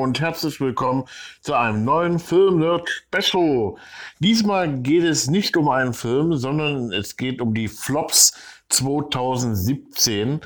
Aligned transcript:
und 0.00 0.18
herzlich 0.18 0.60
willkommen 0.60 1.04
zu 1.42 1.52
einem 1.54 1.84
neuen 1.84 2.18
Film 2.18 2.60
Nerd 2.60 2.88
Special. 2.88 3.74
Diesmal 4.18 4.78
geht 4.78 5.04
es 5.04 5.28
nicht 5.28 5.58
um 5.58 5.68
einen 5.68 5.92
Film, 5.92 6.36
sondern 6.36 6.90
es 6.90 7.18
geht 7.18 7.40
um 7.42 7.52
die 7.52 7.68
Flops 7.68 8.32
2017. 8.70 10.40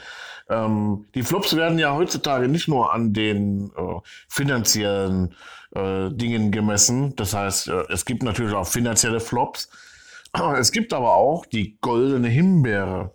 Ähm, 0.51 1.07
die 1.15 1.23
Flops 1.23 1.55
werden 1.55 1.79
ja 1.79 1.95
heutzutage 1.95 2.49
nicht 2.49 2.67
nur 2.67 2.93
an 2.93 3.13
den 3.13 3.71
äh, 3.77 4.01
finanziellen 4.29 5.37
äh, 5.75 6.11
Dingen 6.11 6.51
gemessen. 6.51 7.15
Das 7.15 7.33
heißt, 7.33 7.69
äh, 7.69 7.85
es 7.91 8.05
gibt 8.05 8.25
natürlich 8.25 8.55
auch 8.55 8.67
finanzielle 8.67 9.21
Flops. 9.21 9.71
Es 10.59 10.73
gibt 10.73 10.93
aber 10.93 11.15
auch 11.15 11.47
die 11.47 11.79
goldene 11.81 12.27
Himbeere. 12.27 13.15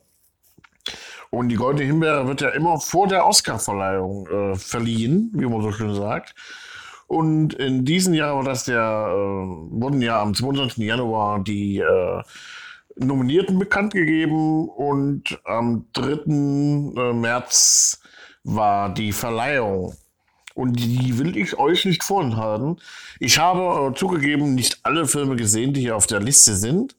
Und 1.32 1.50
die 1.50 1.55
Goldene 1.55 1.86
Himbeere 1.86 2.27
wird 2.27 2.41
ja 2.41 2.50
immer 2.50 2.80
vor 2.80 3.07
der 3.07 3.27
Oscarverleihung 3.27 4.28
äh, 4.28 4.55
verliehen, 4.55 5.32
wie 5.34 5.46
man 5.46 5.61
so 5.61 5.71
schön 5.71 5.93
sagt. 5.93 6.34
Und 7.07 7.54
in 7.54 7.86
diesem 7.86 8.14
Jahr 8.14 8.36
war 8.36 8.43
das 8.43 8.65
der, 8.65 8.78
äh, 8.78 9.14
wurden 9.14 10.01
ja 10.01 10.21
am 10.21 10.34
22. 10.34 10.78
Januar 10.78 11.43
die 11.43 11.79
äh, 11.79 12.23
Nominierten 12.96 13.60
bekannt 13.60 13.93
gegeben 13.93 14.68
und 14.70 15.39
am 15.43 15.86
3. 15.93 16.11
Äh, 16.11 17.14
März 17.14 18.01
war 18.43 18.93
die 18.93 19.11
Verleihung. 19.11 19.96
Und 20.56 20.73
die 20.79 21.18
will 21.18 21.37
ich 21.37 21.57
euch 21.57 21.86
nicht 21.86 22.04
vorenthalten. 22.04 22.82
Ich 23.20 23.39
habe 23.39 23.92
äh, 23.92 23.96
zugegeben 23.96 24.56
nicht 24.56 24.79
alle 24.84 25.07
Filme 25.07 25.36
gesehen, 25.36 25.73
die 25.73 25.82
hier 25.82 25.96
auf 25.96 26.07
der 26.07 26.20
Liste 26.20 26.56
sind 26.56 26.96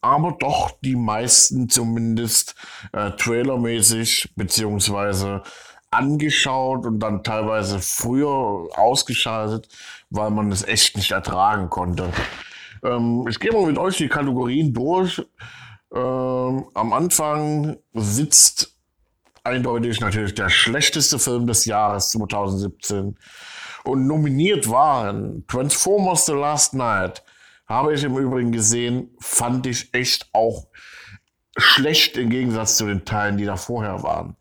aber 0.00 0.36
doch 0.38 0.72
die 0.82 0.96
meisten 0.96 1.68
zumindest 1.68 2.54
äh, 2.92 3.10
trailermäßig 3.12 4.32
beziehungsweise 4.36 5.42
angeschaut 5.90 6.86
und 6.86 7.00
dann 7.00 7.22
teilweise 7.22 7.78
früher 7.80 8.68
ausgeschaltet, 8.76 9.68
weil 10.10 10.30
man 10.30 10.52
es 10.52 10.62
echt 10.62 10.96
nicht 10.96 11.12
ertragen 11.12 11.70
konnte. 11.70 12.12
Ähm, 12.82 13.26
ich 13.28 13.38
gehe 13.38 13.52
mal 13.52 13.66
mit 13.66 13.78
euch 13.78 13.96
die 13.96 14.08
Kategorien 14.08 14.72
durch. 14.72 15.22
Ähm, 15.94 16.66
am 16.74 16.92
Anfang 16.92 17.76
sitzt 17.94 18.76
eindeutig 19.44 20.00
natürlich 20.00 20.34
der 20.34 20.48
schlechteste 20.48 21.18
Film 21.18 21.46
des 21.46 21.64
Jahres 21.64 22.10
2017. 22.10 23.16
Und 23.84 24.06
nominiert 24.06 24.68
waren 24.68 25.46
Transformers 25.46 26.26
The 26.26 26.32
Last 26.32 26.74
Night, 26.74 27.22
habe 27.66 27.94
ich 27.94 28.04
im 28.04 28.16
Übrigen 28.16 28.52
gesehen, 28.52 29.10
fand 29.20 29.66
ich 29.66 29.92
echt 29.92 30.28
auch 30.32 30.68
schlecht 31.56 32.16
im 32.16 32.30
Gegensatz 32.30 32.76
zu 32.76 32.86
den 32.86 33.04
Teilen, 33.04 33.38
die 33.38 33.44
da 33.44 33.56
vorher 33.56 34.02
waren. 34.02 34.36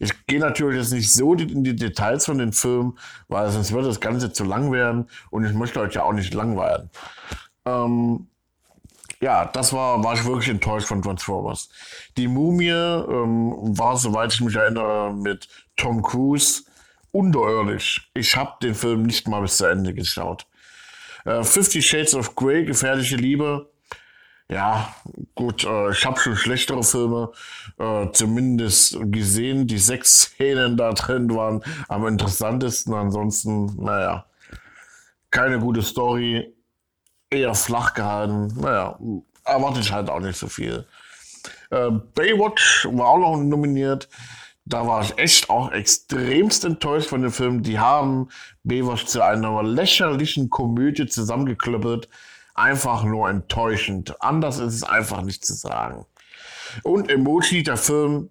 Ich 0.00 0.12
gehe 0.26 0.38
natürlich 0.38 0.78
jetzt 0.78 0.92
nicht 0.92 1.12
so 1.12 1.34
in 1.34 1.64
die 1.64 1.74
Details 1.74 2.26
von 2.26 2.38
den 2.38 2.52
Filmen, 2.52 2.98
weil 3.26 3.50
sonst 3.50 3.72
würde 3.72 3.88
das 3.88 4.00
Ganze 4.00 4.32
zu 4.32 4.44
lang 4.44 4.70
werden 4.70 5.08
und 5.30 5.44
ich 5.44 5.52
möchte 5.52 5.80
euch 5.80 5.94
ja 5.94 6.04
auch 6.04 6.12
nicht 6.12 6.34
langweilen. 6.34 6.90
Ähm, 7.64 8.28
ja, 9.20 9.46
das 9.46 9.72
war, 9.72 10.02
war 10.04 10.14
ich 10.14 10.24
wirklich 10.24 10.48
enttäuscht 10.48 10.86
von 10.86 11.02
Transformers. 11.02 11.68
Die 12.16 12.28
Mumie 12.28 12.68
ähm, 12.68 13.52
war, 13.76 13.96
soweit 13.96 14.32
ich 14.32 14.40
mich 14.40 14.54
erinnere, 14.54 15.12
mit 15.12 15.48
Tom 15.76 16.02
Cruise 16.02 16.62
unterirdisch. 17.10 18.10
Ich 18.14 18.36
habe 18.36 18.52
den 18.62 18.76
Film 18.76 19.02
nicht 19.02 19.26
mal 19.26 19.40
bis 19.42 19.56
zu 19.56 19.66
Ende 19.66 19.94
geschaut. 19.94 20.46
Äh, 21.28 21.44
Fifty 21.44 21.82
Shades 21.82 22.14
of 22.14 22.34
Grey, 22.34 22.64
Gefährliche 22.64 23.16
Liebe. 23.16 23.70
Ja, 24.50 24.94
gut, 25.34 25.62
äh, 25.64 25.90
ich 25.90 26.06
habe 26.06 26.18
schon 26.18 26.36
schlechtere 26.36 26.82
Filme 26.82 27.32
äh, 27.78 28.06
zumindest 28.12 28.96
gesehen. 29.12 29.66
Die 29.66 29.76
sechs 29.76 30.22
Szenen 30.22 30.78
da 30.78 30.92
drin 30.92 31.34
waren 31.34 31.62
am 31.88 32.06
interessantesten. 32.06 32.94
Ansonsten, 32.94 33.76
naja, 33.76 34.24
keine 35.30 35.58
gute 35.58 35.82
Story, 35.82 36.54
eher 37.28 37.54
flach 37.54 37.92
gehalten. 37.92 38.46
Naja, 38.58 38.98
erwarte 39.44 39.80
ich 39.80 39.92
halt 39.92 40.08
auch 40.08 40.20
nicht 40.20 40.38
so 40.38 40.46
viel. 40.46 40.86
Äh, 41.70 41.90
Baywatch 41.90 42.88
war 42.90 43.08
auch 43.08 43.18
noch 43.18 43.36
nominiert 43.36 44.08
da 44.68 44.86
war 44.86 45.02
ich 45.02 45.16
echt 45.18 45.48
auch 45.48 45.72
extremst 45.72 46.64
enttäuscht 46.64 47.08
von 47.08 47.22
dem 47.22 47.32
Film. 47.32 47.62
Die 47.62 47.78
haben 47.78 48.28
Baywatch 48.64 49.06
zu 49.06 49.22
einer 49.22 49.62
lächerlichen 49.62 50.50
Komödie 50.50 51.06
zusammengeklöppelt. 51.06 52.08
Einfach 52.54 53.04
nur 53.04 53.30
enttäuschend. 53.30 54.20
Anders 54.20 54.58
ist 54.58 54.74
es 54.74 54.82
einfach 54.82 55.22
nicht 55.22 55.44
zu 55.44 55.54
sagen. 55.54 56.04
Und 56.82 57.10
Emoji, 57.10 57.62
der 57.62 57.76
Film, 57.76 58.30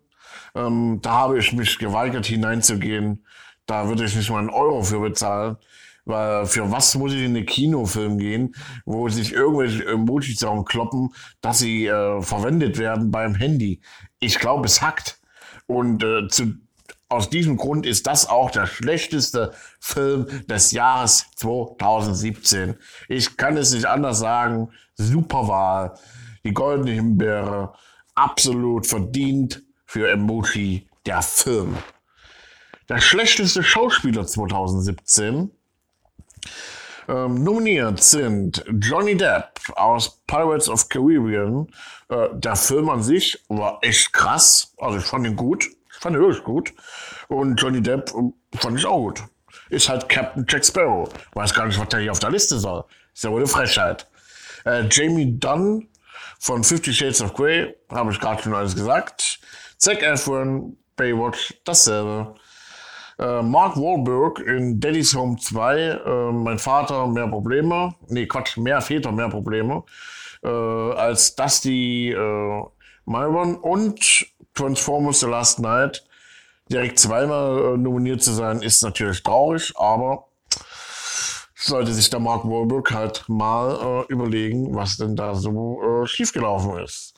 ähm, 0.53 0.99
da 1.01 1.11
habe 1.11 1.39
ich 1.39 1.53
mich 1.53 1.79
geweigert 1.79 2.27
hineinzugehen. 2.27 3.25
Da 3.65 3.87
würde 3.87 4.05
ich 4.05 4.15
nicht 4.15 4.29
mal 4.29 4.39
einen 4.39 4.49
Euro 4.49 4.83
für 4.83 4.99
bezahlen. 4.99 5.57
Weil 6.05 6.45
für 6.45 6.71
was 6.71 6.95
muss 6.95 7.13
ich 7.13 7.23
in 7.23 7.33
den 7.33 7.45
Kinofilm 7.45 8.17
gehen, 8.17 8.55
wo 8.85 9.09
sich 9.09 9.33
irgendwelche 9.33 9.85
Emojis 9.85 10.37
darum 10.39 10.63
kloppen, 10.63 11.13
dass 11.41 11.59
sie 11.59 11.87
äh, 11.87 12.21
verwendet 12.21 12.77
werden 12.77 13.11
beim 13.11 13.35
Handy? 13.35 13.81
Ich 14.19 14.39
glaube, 14.39 14.67
es 14.67 14.81
hackt. 14.81 15.16
Und 15.67 16.03
äh, 16.03 16.27
zu, 16.27 16.55
aus 17.09 17.29
diesem 17.29 17.57
Grund 17.57 17.85
ist 17.85 18.07
das 18.07 18.27
auch 18.27 18.51
der 18.51 18.65
schlechteste 18.65 19.53
Film 19.79 20.27
des 20.47 20.71
Jahres 20.71 21.27
2017. 21.35 22.75
Ich 23.07 23.37
kann 23.37 23.55
es 23.57 23.73
nicht 23.73 23.85
anders 23.85 24.19
sagen. 24.19 24.71
Super 24.95 25.47
Wahl. 25.47 25.93
Die 26.43 26.53
Goldene 26.53 26.91
Himbeere. 26.91 27.73
Absolut 28.15 28.87
verdient 28.87 29.63
für 29.85 30.09
Emoji 30.09 30.87
der 31.05 31.21
Film. 31.21 31.77
Der 32.89 32.99
schlechteste 32.99 33.63
Schauspieler 33.63 34.25
2017. 34.25 35.51
Ähm, 37.07 37.43
nominiert 37.43 38.03
sind 38.03 38.63
Johnny 38.81 39.15
Depp 39.15 39.59
aus 39.75 40.21
Pirates 40.27 40.67
of 40.67 40.89
Caribbean. 40.89 41.67
Äh, 42.09 42.27
der 42.33 42.55
Film 42.55 42.89
an 42.89 43.01
sich 43.01 43.43
war 43.47 43.79
echt 43.81 44.11
krass. 44.11 44.73
Also 44.77 44.97
ich 44.97 45.05
fand 45.05 45.25
ihn 45.25 45.35
gut. 45.35 45.65
Ich 45.65 45.99
fand 45.99 46.15
ihn 46.15 46.21
wirklich 46.21 46.43
gut. 46.43 46.73
Und 47.29 47.55
Johnny 47.55 47.81
Depp 47.81 48.11
äh, 48.13 48.57
fand 48.57 48.79
ich 48.79 48.85
auch 48.85 48.97
gut. 48.97 49.23
Ist 49.69 49.89
halt 49.89 50.09
Captain 50.09 50.45
Jack 50.47 50.65
Sparrow. 50.65 51.09
Weiß 51.33 51.53
gar 51.53 51.65
nicht, 51.65 51.79
was 51.79 51.87
der 51.89 52.01
hier 52.01 52.11
auf 52.11 52.19
der 52.19 52.31
Liste 52.31 52.59
soll. 52.59 52.83
Ist 53.13 53.23
ja 53.23 53.31
wohl 53.31 53.39
eine 53.39 53.47
Frechheit. 53.47 54.07
Äh, 54.65 54.85
Jamie 54.89 55.39
Dunn 55.39 55.87
von 56.39 56.63
Fifty 56.63 56.93
Shades 56.93 57.21
of 57.21 57.33
Grey, 57.33 57.75
habe 57.89 58.11
ich 58.11 58.19
gerade 58.19 58.41
schon 58.41 58.53
alles 58.53 58.75
gesagt. 58.75 59.39
Zac 59.77 60.01
Efron, 60.01 60.77
Baywatch, 60.95 61.53
dasselbe. 61.63 62.35
Äh, 63.19 63.41
Mark 63.41 63.75
Wahlberg 63.77 64.39
in 64.39 64.79
Daddy's 64.79 65.15
Home 65.15 65.37
2, 65.37 65.79
äh, 65.79 66.31
mein 66.31 66.59
Vater 66.59 67.07
mehr 67.07 67.27
Probleme, 67.27 67.95
nee 68.09 68.27
Quatsch, 68.27 68.57
mehr 68.57 68.79
Väter 68.81 69.11
mehr 69.11 69.29
Probleme, 69.29 69.83
äh, 70.43 70.47
als 70.49 71.35
Dusty 71.35 72.11
äh, 72.11 72.63
Myron 73.05 73.55
und 73.55 74.27
Transformers 74.53 75.21
The 75.21 75.27
Last 75.27 75.59
Night 75.59 76.03
direkt 76.69 76.99
zweimal 76.99 77.73
äh, 77.73 77.77
nominiert 77.77 78.21
zu 78.21 78.33
sein, 78.33 78.61
ist 78.61 78.83
natürlich 78.83 79.23
traurig, 79.23 79.73
aber 79.77 80.25
sollte 81.55 81.93
sich 81.93 82.09
der 82.09 82.19
Mark 82.19 82.45
Wahlberg 82.45 82.91
halt 82.91 83.25
mal 83.27 84.05
äh, 84.09 84.13
überlegen, 84.13 84.75
was 84.75 84.97
denn 84.97 85.15
da 85.15 85.33
so 85.33 85.81
äh, 85.81 86.05
schiefgelaufen 86.05 86.77
ist. 86.79 87.15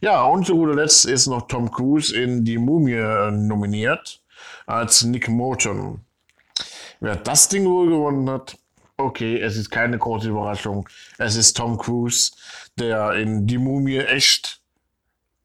Ja, 0.00 0.24
und 0.24 0.46
zu 0.46 0.54
guter 0.54 0.74
Letzt 0.74 1.04
ist 1.04 1.26
noch 1.26 1.46
Tom 1.46 1.70
Cruise 1.70 2.14
in 2.16 2.44
Die 2.44 2.58
Mumie 2.58 2.94
äh, 2.94 3.30
nominiert 3.30 4.22
als 4.66 5.02
Nick 5.02 5.28
Morton. 5.28 6.04
Wer 7.00 7.16
das 7.16 7.48
Ding 7.48 7.66
wohl 7.66 7.90
gewonnen 7.90 8.28
hat, 8.30 8.58
okay, 8.96 9.38
es 9.40 9.56
ist 9.56 9.70
keine 9.70 9.98
große 9.98 10.28
Überraschung. 10.28 10.88
Es 11.18 11.36
ist 11.36 11.56
Tom 11.56 11.78
Cruise, 11.78 12.32
der 12.78 13.12
in 13.12 13.46
Die 13.46 13.58
Mumie 13.58 13.98
echt 13.98 14.60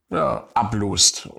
ja, 0.10 0.48
ablust. 0.54 1.30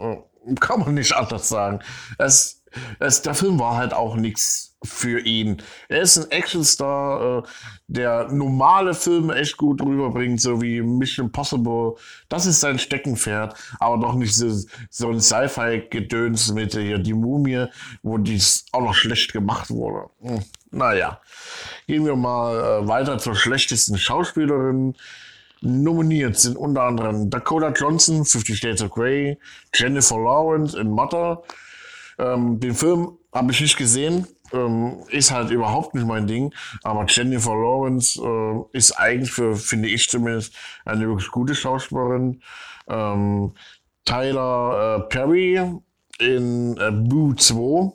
Kann 0.61 0.81
man 0.81 0.95
nicht 0.95 1.15
anders 1.15 1.49
sagen. 1.49 1.81
Es, 2.19 2.62
es, 2.99 3.22
der 3.22 3.34
Film 3.34 3.59
war 3.59 3.77
halt 3.77 3.93
auch 3.95 4.17
nichts 4.17 4.72
für 4.84 5.20
ihn. 5.20 5.62
Er 5.88 6.03
ist 6.03 6.19
ein 6.19 6.30
Actionstar, 6.30 7.39
äh, 7.39 7.42
der 7.86 8.28
normale 8.33 8.95
Filme 8.95 9.34
echt 9.34 9.57
gut 9.57 9.80
rüberbringt, 9.83 10.41
so 10.41 10.60
wie 10.60 10.80
Mission 10.80 11.27
Impossible. 11.27 11.95
Das 12.28 12.47
ist 12.47 12.60
sein 12.60 12.78
Steckenpferd, 12.78 13.54
aber 13.78 13.98
doch 13.98 14.15
nicht 14.15 14.34
so, 14.34 14.51
so 14.91 15.10
ein 15.10 15.21
Sci-Fi-Gedöns 15.21 16.53
mit 16.53 16.72
hier 16.72 16.98
die 16.98 17.15
Mumie, 17.15 17.66
wo 18.03 18.18
dies 18.18 18.66
auch 18.72 18.83
noch 18.83 18.95
schlecht 18.95 19.33
gemacht 19.33 19.71
wurde. 19.71 20.10
Hm, 20.21 20.42
naja, 20.71 21.21
gehen 21.86 22.04
wir 22.04 22.16
mal 22.16 22.57
äh, 22.57 22.89
weiter 22.89 23.18
zur 23.18 23.34
schlechtesten 23.34 23.98
Schauspielerin. 23.98 24.95
Nominiert 25.60 26.36
sind 26.39 26.57
unter 26.57 26.83
anderem 26.83 27.30
Dakota 27.30 27.71
Johnson, 27.71 28.24
Fifty 28.24 28.57
Shades 28.57 28.83
of 28.83 28.91
Grey, 28.91 29.39
Jennifer 29.72 30.18
Lawrence 30.18 30.77
in 30.77 30.91
Mother. 30.91 31.42
Ähm, 32.18 32.59
den 32.59 32.74
Film 32.74 33.16
habe 33.33 33.53
ich 33.53 33.60
nicht 33.60 33.77
gesehen, 33.77 34.27
ähm, 34.53 35.04
ist 35.09 35.31
halt 35.31 35.51
überhaupt 35.51 35.95
nicht 35.95 36.07
mein 36.07 36.27
Ding. 36.27 36.54
Aber 36.83 37.04
Jennifer 37.09 37.54
Lawrence 37.54 38.21
äh, 38.22 38.77
ist 38.77 38.93
eigentlich 38.93 39.33
für, 39.33 39.57
finde 39.57 39.89
ich 39.89 40.09
zumindest, 40.09 40.54
eine 40.84 41.07
wirklich 41.09 41.31
gute 41.31 41.54
Schauspielerin. 41.54 42.43
Ähm, 42.89 43.54
Tyler 44.04 44.97
äh, 44.97 45.09
Perry 45.09 45.60
in 46.19 46.77
äh, 46.78 46.91
Boo 46.91 47.34
2 47.34 47.93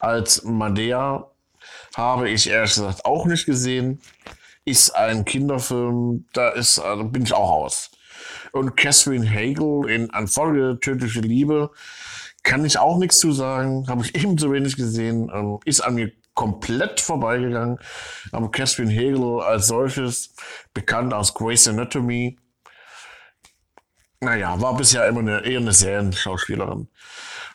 als 0.00 0.44
Madea. 0.44 1.30
habe 1.96 2.28
ich 2.28 2.48
ehrlich 2.48 2.74
gesagt 2.74 3.04
auch 3.04 3.26
nicht 3.26 3.46
gesehen. 3.46 4.00
Ist 4.66 4.90
ein 4.96 5.24
Kinderfilm, 5.24 6.26
da 6.32 6.48
ist, 6.50 6.78
da 6.78 6.96
bin 6.96 7.24
ich 7.24 7.34
auch 7.34 7.50
aus. 7.50 7.90
Und 8.52 8.76
Catherine 8.76 9.28
Hagel 9.28 9.90
in 9.90 10.10
Anfolge 10.10 10.78
Tödliche 10.80 11.20
Liebe 11.20 11.70
kann 12.44 12.64
ich 12.64 12.78
auch 12.78 12.98
nichts 12.98 13.18
zu 13.18 13.32
sagen, 13.32 13.88
habe 13.88 14.04
ich 14.04 14.14
ebenso 14.14 14.52
wenig 14.52 14.76
gesehen, 14.76 15.30
ähm, 15.34 15.58
ist 15.64 15.80
an 15.80 15.96
mir 15.96 16.12
komplett 16.34 17.00
vorbeigegangen. 17.00 17.78
Aber 18.30 18.50
Catherine 18.50 18.92
Hegel 18.92 19.40
als 19.40 19.66
solches, 19.66 20.34
bekannt 20.72 21.12
aus 21.12 21.34
Grey's 21.34 21.66
Anatomy, 21.66 22.38
naja, 24.20 24.60
war 24.60 24.76
bisher 24.76 25.06
immer 25.08 25.20
eine, 25.20 25.44
eher 25.44 25.58
eine 25.58 25.72
Serienschauspielerin. 25.72 26.88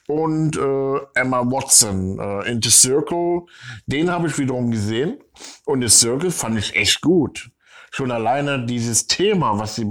Und 0.08 0.58
äh, 0.58 1.00
Emma 1.14 1.42
Watson 1.42 2.20
äh, 2.20 2.50
in 2.50 2.62
The 2.62 2.70
Circle, 2.70 3.44
den 3.86 4.10
habe 4.10 4.28
ich 4.28 4.38
wiederum 4.38 4.72
gesehen. 4.72 5.20
Und 5.66 5.82
The 5.82 5.90
Circle 5.90 6.32
fand 6.32 6.58
ich 6.58 6.76
echt 6.76 7.02
gut. 7.02 7.52
Schon 7.92 8.12
alleine 8.12 8.66
dieses 8.66 9.08
Thema, 9.08 9.58
was, 9.60 9.76
sie, 9.76 9.88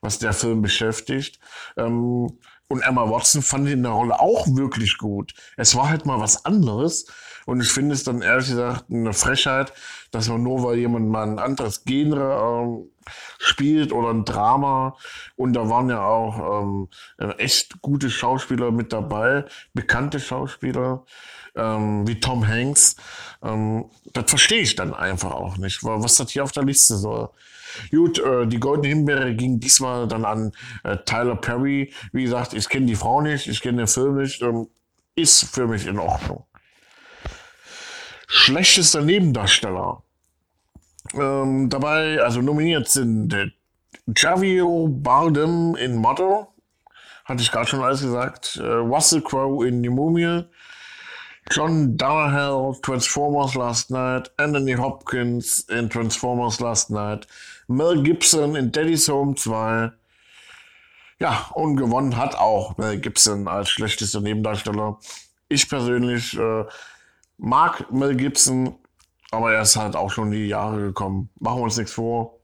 was 0.00 0.18
der 0.18 0.32
Film 0.32 0.62
beschäftigt. 0.62 1.38
Ähm, 1.76 2.38
und 2.72 2.80
Emma 2.80 3.10
Watson 3.10 3.42
fand 3.42 3.66
ich 3.66 3.74
in 3.74 3.82
der 3.82 3.92
Rolle 3.92 4.18
auch 4.18 4.46
wirklich 4.48 4.96
gut. 4.96 5.34
Es 5.58 5.76
war 5.76 5.90
halt 5.90 6.06
mal 6.06 6.20
was 6.20 6.46
anderes. 6.46 7.04
Und 7.44 7.60
ich 7.60 7.68
finde 7.68 7.94
es 7.94 8.02
dann 8.02 8.22
ehrlich 8.22 8.48
gesagt 8.48 8.86
eine 8.90 9.12
Frechheit, 9.12 9.74
dass 10.10 10.30
man 10.30 10.42
nur, 10.42 10.62
weil 10.62 10.78
jemand 10.78 11.10
mal 11.10 11.24
ein 11.24 11.38
anderes 11.38 11.84
Genre 11.84 12.86
äh, 13.06 13.10
spielt 13.38 13.92
oder 13.92 14.08
ein 14.08 14.24
Drama, 14.24 14.96
und 15.36 15.52
da 15.52 15.68
waren 15.68 15.90
ja 15.90 16.02
auch 16.02 16.62
ähm, 16.62 16.88
echt 17.36 17.82
gute 17.82 18.08
Schauspieler 18.08 18.70
mit 18.70 18.94
dabei, 18.94 19.44
bekannte 19.74 20.18
Schauspieler, 20.18 21.04
ähm, 21.56 22.06
wie 22.06 22.20
Tom 22.20 22.46
Hanks. 22.46 22.96
Ähm, 23.42 23.86
das 24.12 24.30
verstehe 24.30 24.60
ich 24.60 24.74
dann 24.76 24.94
einfach 24.94 25.32
auch 25.32 25.56
nicht, 25.56 25.82
was 25.82 26.16
das 26.16 26.30
hier 26.30 26.44
auf 26.44 26.52
der 26.52 26.64
Liste 26.64 26.96
soll. 26.96 27.30
Gut, 27.90 28.18
äh, 28.18 28.46
die 28.46 28.60
Goldene 28.60 28.88
Himbeere 28.88 29.34
ging 29.34 29.60
diesmal 29.60 30.06
dann 30.06 30.24
an 30.24 30.52
äh, 30.84 30.98
Tyler 31.04 31.36
Perry. 31.36 31.92
Wie 32.12 32.24
gesagt, 32.24 32.52
ich 32.52 32.68
kenne 32.68 32.86
die 32.86 32.96
Frau 32.96 33.20
nicht, 33.20 33.46
ich 33.46 33.60
kenne 33.60 33.78
den 33.78 33.86
Film 33.86 34.16
nicht. 34.16 34.42
Ähm, 34.42 34.68
ist 35.14 35.44
für 35.54 35.66
mich 35.66 35.86
in 35.86 35.98
Ordnung. 35.98 36.44
Schlechtester 38.26 39.02
Nebendarsteller. 39.02 40.02
Ähm, 41.14 41.68
dabei, 41.68 42.20
also 42.22 42.40
nominiert 42.40 42.88
sind 42.88 43.34
äh, 43.34 43.50
Javier 44.16 44.64
Bardem 44.88 45.76
in 45.76 45.96
Motto. 45.96 46.48
Hatte 47.24 47.42
ich 47.42 47.52
gerade 47.52 47.68
schon 47.68 47.82
alles 47.82 48.00
gesagt. 48.00 48.56
Äh, 48.56 48.62
Russell 48.62 49.20
Crowe 49.22 49.66
in 49.66 49.82
Die 49.82 49.90
Mumie. 49.90 50.44
John 51.50 51.96
Downhill, 51.96 52.80
Transformers 52.82 53.54
Last 53.54 53.90
Night, 53.90 54.30
Anthony 54.38 54.74
Hopkins 54.74 55.60
in 55.68 55.90
Transformers 55.90 56.60
Last 56.60 56.90
Night, 56.90 57.26
Mel 57.66 58.02
Gibson 58.02 58.56
in 58.56 58.70
Daddy's 58.70 59.08
Home 59.08 59.34
2. 59.34 59.92
Ja, 61.18 61.50
und 61.54 61.76
gewonnen 61.76 62.16
hat 62.16 62.34
auch 62.36 62.76
Mel 62.78 62.98
Gibson 62.98 63.48
als 63.48 63.70
schlechtester 63.70 64.20
Nebendarsteller. 64.20 64.98
Ich 65.48 65.68
persönlich 65.68 66.38
äh, 66.38 66.64
mag 67.38 67.92
Mel 67.92 68.16
Gibson, 68.16 68.76
aber 69.30 69.52
er 69.52 69.62
ist 69.62 69.76
halt 69.76 69.96
auch 69.96 70.10
schon 70.10 70.30
die 70.30 70.46
Jahre 70.46 70.80
gekommen. 70.80 71.28
Machen 71.38 71.58
wir 71.58 71.64
uns 71.64 71.76
nichts 71.76 71.92
vor. 71.92 72.38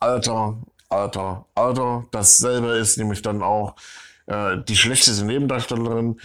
Alter, 0.00 0.58
Alter, 0.88 1.46
Alter. 1.54 2.04
Dasselbe 2.10 2.72
ist 2.72 2.98
nämlich 2.98 3.22
dann 3.22 3.42
auch 3.42 3.76
äh, 4.26 4.56
die 4.66 4.76
schlechteste 4.76 5.24
Nebendarstellerin. 5.24 6.20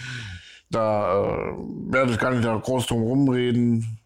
Da 0.69 1.21
äh, 1.21 1.53
werde 1.91 2.11
ich 2.11 2.19
gar 2.19 2.31
nicht 2.31 2.43
da 2.43 2.55
groß 2.55 2.87
drum 2.87 3.01
rumreden 3.01 3.99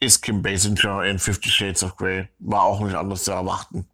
ist 0.00 0.22
Kim 0.22 0.42
Basinger 0.42 1.04
in 1.04 1.18
Fifty 1.18 1.48
Shades 1.48 1.82
of 1.82 1.96
Grey. 1.96 2.28
War 2.38 2.62
auch 2.62 2.80
nicht 2.80 2.94
anders 2.94 3.24
zu 3.24 3.32
erwarten. 3.32 3.86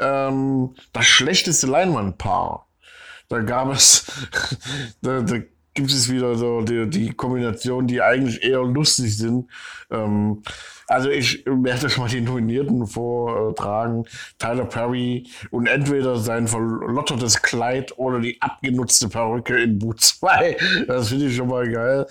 Ähm, 0.00 0.74
das 0.92 1.06
schlechteste 1.06 1.66
Leinwandpaar. 1.66 2.66
Da 3.28 3.40
gab 3.40 3.70
es, 3.70 4.06
da, 5.02 5.22
da 5.22 5.40
gibt 5.74 5.90
es 5.90 6.10
wieder 6.10 6.36
so 6.36 6.62
die, 6.62 6.88
die 6.88 7.12
Kombination, 7.12 7.86
die 7.86 8.00
eigentlich 8.00 8.42
eher 8.42 8.62
lustig 8.62 9.16
sind. 9.16 9.50
Ähm, 9.90 10.42
also 10.86 11.10
ich 11.10 11.44
werde 11.46 11.90
schon 11.90 12.04
mal 12.04 12.10
die 12.10 12.20
Nominierten 12.20 12.86
vortragen. 12.86 14.04
Tyler 14.38 14.66
Perry 14.66 15.26
und 15.50 15.66
entweder 15.66 16.16
sein 16.16 16.46
verlottertes 16.46 17.42
Kleid 17.42 17.98
oder 17.98 18.20
die 18.20 18.40
abgenutzte 18.40 19.08
Perücke 19.08 19.60
in 19.60 19.78
Boot 19.78 20.00
2. 20.00 20.56
Das 20.86 21.08
finde 21.08 21.26
ich 21.26 21.36
schon 21.36 21.48
mal 21.48 21.68
geil. 21.70 22.06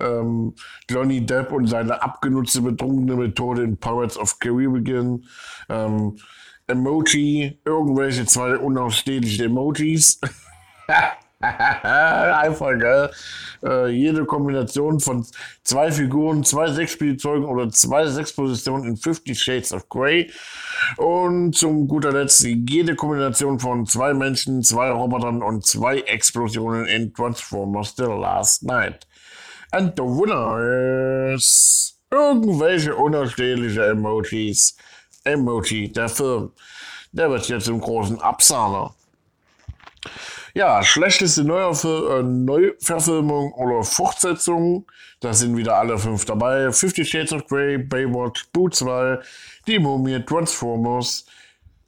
Ähm, 0.00 0.54
Johnny 0.90 1.24
Depp 1.24 1.52
und 1.52 1.66
seine 1.68 2.02
abgenutzte 2.02 2.62
betrunkene 2.62 3.16
Methode 3.16 3.62
in 3.62 3.76
Pirates 3.76 4.18
of 4.18 4.38
Caribbean. 4.38 5.24
Ähm, 5.68 6.16
Emoji, 6.68 7.60
irgendwelche 7.64 8.26
zwei 8.26 8.58
unausstehliche 8.58 9.44
Emojis. 9.44 10.20
Einfach 11.40 12.78
geil. 12.78 13.10
Äh, 13.62 13.88
jede 13.88 14.24
Kombination 14.24 15.00
von 15.00 15.26
zwei 15.62 15.92
Figuren, 15.92 16.44
zwei 16.44 16.68
Sechsspielzeugen 16.72 17.44
oder 17.44 17.68
zwei 17.70 18.06
Sechspositionen 18.06 18.84
in 18.84 18.96
50 18.96 19.38
Shades 19.38 19.72
of 19.72 19.88
Grey. 19.88 20.30
Und 20.96 21.54
zum 21.54 21.88
guter 21.88 22.12
Letzt 22.12 22.42
jede 22.42 22.94
Kombination 22.94 23.60
von 23.60 23.86
zwei 23.86 24.14
Menschen, 24.14 24.62
zwei 24.62 24.90
Robotern 24.90 25.42
und 25.42 25.66
zwei 25.66 25.98
Explosionen 26.00 26.86
in 26.86 27.12
Transformers 27.12 27.94
The 27.96 28.04
Last 28.04 28.62
Night. 28.62 29.06
And 29.72 29.92
the 29.96 30.02
winner 30.02 31.34
is 31.34 31.98
irgendwelche 32.10 32.94
unerstehliche 32.94 33.86
Emojis. 33.86 34.76
Emoji, 35.24 35.92
der 35.92 36.08
Film. 36.08 36.52
Der 37.12 37.28
wird 37.30 37.48
jetzt 37.48 37.68
im 37.68 37.80
großen 37.80 38.20
Absahner. 38.20 38.94
Ja, 40.56 40.82
schlechteste 40.82 41.42
äh, 41.42 42.22
Neuverfilmung 42.22 43.52
oder 43.52 43.82
Fortsetzung. 43.82 44.86
Da 45.20 45.34
sind 45.34 45.54
wieder 45.54 45.76
alle 45.76 45.98
fünf 45.98 46.24
dabei. 46.24 46.72
Fifty 46.72 47.04
Shades 47.04 47.34
of 47.34 47.46
Grey, 47.46 47.76
Baywatch, 47.76 48.46
Boo 48.54 48.70
2, 48.70 49.18
Die 49.66 49.78
Mumie, 49.78 50.24
Transformers. 50.24 51.26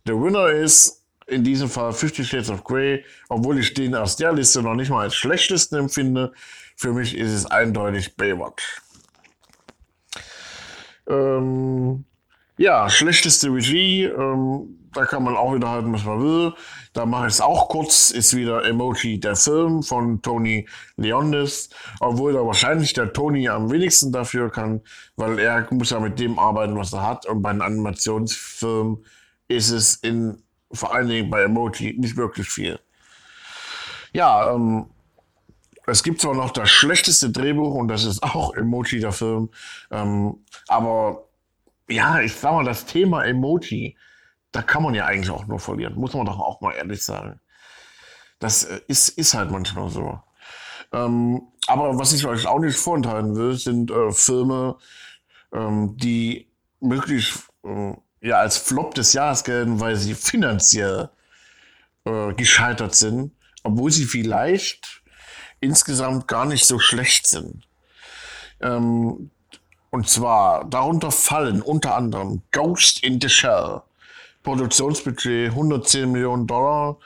Der 0.07 0.21
Winner 0.21 0.51
ist 0.51 1.03
in 1.27 1.45
diesem 1.45 1.71
Fall 1.71 1.95
Fifty 1.95 2.23
Shades 2.23 2.51
of 2.51 2.63
Grey, 2.63 3.07
obwohl 3.31 3.59
ich 3.59 3.73
den 3.73 3.95
aus 3.95 4.17
der 4.17 4.35
Liste 4.35 4.63
noch 4.63 4.75
nicht 4.75 4.91
mal 4.91 5.05
als 5.05 5.15
schlechtesten 5.15 5.77
empfinde. 5.77 6.35
Für 6.77 6.93
mich 6.93 7.17
ist 7.17 7.33
es 7.33 7.47
eindeutig 7.47 8.17
Baywatch. 8.17 8.83
Ähm, 11.09 12.05
ja, 12.59 12.91
schlechteste 12.91 13.49
Regie. 13.49 14.05
Ähm, 14.05 14.78
da 14.93 15.05
kann 15.05 15.23
man 15.23 15.37
auch 15.37 15.55
wieder 15.55 15.71
halten, 15.71 15.93
was 15.93 16.05
man 16.05 16.23
will. 16.23 16.55
Da 16.93 17.07
mache 17.07 17.27
ich 17.27 17.35
es 17.35 17.41
auch 17.41 17.69
kurz. 17.69 18.11
Ist 18.11 18.37
wieder 18.37 18.65
Emoji 18.65 19.21
der 19.21 19.37
Film 19.37 19.83
von 19.83 20.23
Tony 20.23 20.69
Leondis. 20.97 21.71
Obwohl 22.01 22.33
da 22.33 22.45
wahrscheinlich 22.45 22.93
der 22.93 23.13
Tony 23.13 23.49
am 23.49 23.71
wenigsten 23.71 24.13
dafür 24.13 24.51
kann, 24.51 24.81
weil 25.17 25.39
er 25.39 25.67
muss 25.71 25.91
ja 25.91 26.01
mit 26.01 26.19
dem 26.19 26.39
arbeiten, 26.39 26.77
was 26.77 26.93
er 26.93 27.07
hat. 27.07 27.27
Und 27.27 27.43
bei 27.43 27.51
einem 27.51 27.63
Animationsfilm 27.63 29.05
ist 29.49 29.71
es 29.71 29.95
in, 29.97 30.43
vor 30.73 30.95
allen 30.95 31.09
Dingen 31.09 31.31
bei 31.31 31.43
Emoji 31.43 31.97
nicht 31.99 32.17
wirklich 32.17 32.49
viel. 32.49 32.79
Ja, 34.13 34.53
ähm, 34.55 34.87
es 35.87 36.03
gibt 36.03 36.21
zwar 36.21 36.35
noch 36.35 36.51
das 36.51 36.71
schlechteste 36.71 37.31
Drehbuch 37.31 37.75
und 37.75 37.89
das 37.89 38.05
ist 38.05 38.23
auch 38.23 38.55
Emoji 38.55 39.01
der 39.01 39.13
Film. 39.13 39.51
Ähm, 39.91 40.45
aber 40.67 41.29
ja, 41.89 42.21
ich 42.21 42.35
sag 42.35 42.53
mal, 42.53 42.65
das 42.65 42.85
Thema 42.85 43.25
Emoji 43.25 43.97
da 44.53 44.63
kann 44.63 44.83
man 44.83 44.95
ja 44.95 45.07
eigentlich 45.07 45.31
auch 45.31 45.47
nur 45.47 45.61
verlieren, 45.61 45.95
muss 45.95 46.15
man 46.15 46.27
doch 46.27 46.39
auch 46.39 46.61
mal 46.61 46.73
ehrlich 46.73 47.05
sagen. 47.05 47.41
Das 48.39 48.65
äh, 48.65 48.81
ist, 48.89 49.11
ist 49.11 49.35
halt 49.35 49.51
manchmal 49.51 49.89
so. 49.91 50.21
Ähm, 50.93 51.43
aber 51.67 51.99
was 51.99 52.13
ich 52.13 52.27
euch 52.27 52.47
auch 52.47 52.61
nicht 52.61 52.79
vorenthalten 52.79 53.37
will, 53.37 53.55
sind 53.57 53.91
äh, 53.91 54.11
Filme, 54.11 54.77
ähm, 55.53 55.97
die 55.97 56.49
wirklich 56.81 57.35
äh, 57.65 57.93
ja, 58.21 58.39
als 58.39 58.57
Flop 58.57 58.95
des 58.95 59.13
Jahres 59.13 59.45
gelten, 59.45 59.81
weil 59.81 59.97
sie 59.97 60.15
finanziell 60.15 61.11
äh, 62.05 62.33
gescheitert 62.35 62.95
sind, 62.95 63.33
obwohl 63.63 63.91
sie 63.91 64.05
vielleicht 64.05 65.03
insgesamt 65.61 66.27
gar 66.29 66.47
nicht 66.47 66.67
so 66.67 66.79
schlecht 66.79 67.27
sind. 67.27 67.69
Ähm, 68.61 69.31
und 69.91 70.09
zwar 70.09 70.65
darunter 70.65 71.11
fallen 71.11 71.63
unter 71.63 71.97
anderem 71.97 72.43
Ghost 72.51 73.03
in 73.03 73.21
the 73.21 73.29
Shell, 73.29 73.83
Produktionsbudget 74.49 75.51
110 75.51 76.11
Millionen 76.11 76.47
Dollar, 76.47 76.97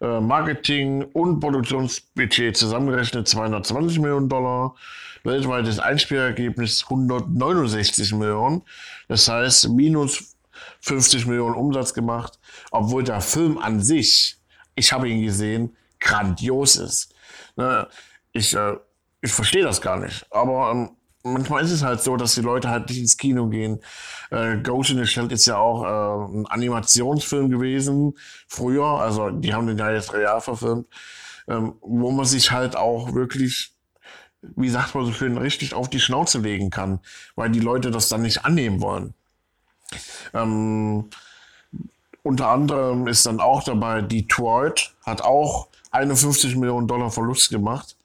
äh, 0.00 0.18
Marketing 0.18 1.04
und 1.12 1.38
Produktionsbudget 1.38 2.56
zusammengerechnet 2.56 3.28
220 3.28 4.00
Millionen 4.00 4.28
Dollar, 4.28 4.74
weltweites 5.22 5.78
Einspielergebnis 5.78 6.82
169 6.82 8.12
Millionen, 8.14 8.62
das 9.06 9.28
heißt 9.28 9.68
minus 9.68 10.34
50 10.80 11.26
Millionen 11.26 11.54
Umsatz 11.54 11.94
gemacht, 11.94 12.40
obwohl 12.72 13.04
der 13.04 13.20
Film 13.20 13.58
an 13.58 13.78
sich, 13.78 14.36
ich 14.74 14.92
habe 14.92 15.08
ihn 15.08 15.22
gesehen, 15.22 15.76
grandios 16.00 16.74
ist. 16.74 17.14
Ne, 17.54 17.86
ich, 18.32 18.56
äh, 18.56 18.74
ich 19.20 19.30
verstehe 19.30 19.62
das 19.62 19.80
gar 19.80 20.00
nicht, 20.00 20.26
aber 20.32 20.72
ähm, 20.72 20.90
manchmal 21.22 21.62
ist 21.64 21.70
es 21.70 21.82
halt 21.82 22.02
so, 22.02 22.16
dass 22.16 22.34
die 22.34 22.40
Leute 22.40 22.68
halt 22.68 22.88
nicht 22.88 22.98
ins 22.98 23.16
Kino 23.16 23.48
gehen. 23.48 23.80
Äh, 24.30 24.58
Ghost 24.58 24.90
in 24.90 24.98
the 24.98 25.06
Shell 25.06 25.30
ist 25.32 25.46
ja 25.46 25.56
auch 25.56 25.84
äh, 25.84 26.34
ein 26.36 26.46
Animationsfilm 26.46 27.50
gewesen, 27.50 28.14
früher. 28.48 28.84
Also 28.84 29.30
die 29.30 29.54
haben 29.54 29.66
den 29.66 29.78
ja 29.78 29.90
jetzt 29.90 30.12
real 30.12 30.40
verfilmt. 30.40 30.86
Ähm, 31.48 31.74
wo 31.80 32.12
man 32.12 32.24
sich 32.24 32.52
halt 32.52 32.76
auch 32.76 33.14
wirklich, 33.14 33.72
wie 34.42 34.68
sagt 34.68 34.94
man 34.94 35.04
so 35.04 35.12
schön, 35.12 35.36
richtig 35.36 35.74
auf 35.74 35.90
die 35.90 35.98
Schnauze 36.00 36.38
legen 36.38 36.70
kann, 36.70 37.00
weil 37.34 37.50
die 37.50 37.60
Leute 37.60 37.90
das 37.90 38.08
dann 38.08 38.22
nicht 38.22 38.44
annehmen 38.44 38.80
wollen. 38.80 39.14
Ähm, 40.32 41.10
unter 42.22 42.48
anderem 42.48 43.08
ist 43.08 43.26
dann 43.26 43.40
auch 43.40 43.64
dabei 43.64 44.02
Detroit, 44.02 44.94
hat 45.04 45.22
auch 45.22 45.68
51 45.90 46.56
Millionen 46.56 46.86
Dollar 46.86 47.10
Verlust 47.10 47.50
gemacht. 47.50 47.96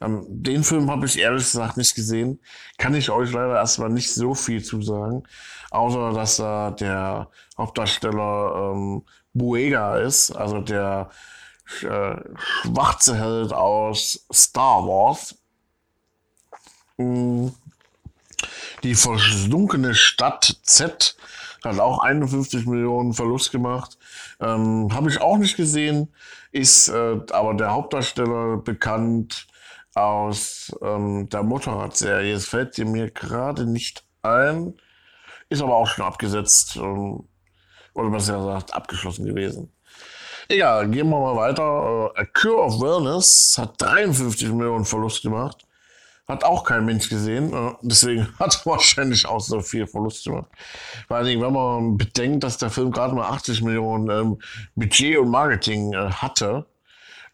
Ähm, 0.00 0.24
den 0.28 0.64
Film 0.64 0.90
habe 0.90 1.06
ich 1.06 1.18
ehrlich 1.18 1.44
gesagt 1.44 1.76
nicht 1.76 1.94
gesehen. 1.94 2.40
Kann 2.78 2.94
ich 2.94 3.10
euch 3.10 3.32
leider 3.32 3.56
erstmal 3.56 3.90
nicht 3.90 4.12
so 4.12 4.34
viel 4.34 4.62
zu 4.62 4.82
sagen. 4.82 5.24
Außer, 5.70 6.12
dass 6.12 6.36
da 6.36 6.70
der 6.70 7.28
Hauptdarsteller 7.56 8.72
ähm, 8.72 9.02
Buega 9.32 9.98
ist, 9.98 10.32
also 10.32 10.60
der 10.60 11.10
äh, 11.82 12.16
schwarze 12.36 13.16
Held 13.16 13.52
aus 13.52 14.26
Star 14.32 14.86
Wars. 14.86 15.36
Mm. 16.96 17.48
Die 18.82 18.94
versunkene 18.94 19.94
Stadt 19.94 20.56
Z 20.62 21.16
hat 21.62 21.78
auch 21.78 21.98
51 22.00 22.66
Millionen 22.66 23.12
Verlust 23.12 23.52
gemacht. 23.52 23.98
Ähm, 24.40 24.88
Habe 24.92 25.10
ich 25.10 25.20
auch 25.20 25.36
nicht 25.36 25.56
gesehen, 25.56 26.08
ist 26.52 26.88
äh, 26.88 27.20
aber 27.30 27.54
der 27.54 27.72
Hauptdarsteller 27.72 28.58
bekannt 28.58 29.46
aus 29.94 30.72
ähm, 30.82 31.28
der 31.28 31.42
Motorradserie. 31.42 32.34
Es 32.34 32.46
fällt 32.46 32.78
mir 32.78 33.10
gerade 33.10 33.66
nicht 33.66 34.04
ein, 34.22 34.74
ist 35.48 35.62
aber 35.62 35.76
auch 35.76 35.86
schon 35.86 36.04
abgesetzt 36.04 36.76
ähm, 36.76 37.24
oder 37.94 38.10
besser 38.10 38.38
gesagt 38.38 38.74
abgeschlossen 38.74 39.26
gewesen. 39.26 39.72
Egal, 40.48 40.88
gehen 40.88 41.08
wir 41.08 41.20
mal 41.20 41.36
weiter. 41.36 42.12
Äh, 42.16 42.20
A 42.20 42.24
Cure 42.24 42.62
of 42.62 42.80
Wellness 42.80 43.56
hat 43.58 43.80
53 43.80 44.48
Millionen 44.50 44.84
Verlust 44.84 45.22
gemacht. 45.22 45.64
Hat 46.30 46.44
auch 46.44 46.62
kein 46.62 46.84
Mensch 46.84 47.08
gesehen. 47.08 47.52
Äh, 47.52 47.72
deswegen 47.82 48.28
hat 48.38 48.62
er 48.64 48.70
wahrscheinlich 48.70 49.26
auch 49.26 49.40
so 49.40 49.60
viel 49.60 49.88
Verlust 49.88 50.24
gemacht. 50.24 50.46
Vor 51.08 51.16
allen 51.16 51.26
Dingen, 51.26 51.42
wenn 51.42 51.52
man 51.52 51.96
bedenkt, 51.96 52.44
dass 52.44 52.56
der 52.56 52.70
Film 52.70 52.92
gerade 52.92 53.14
mal 53.16 53.28
80 53.28 53.62
Millionen 53.62 54.08
ähm, 54.10 54.38
Budget 54.76 55.18
und 55.18 55.28
Marketing 55.28 55.92
äh, 55.92 56.10
hatte 56.12 56.66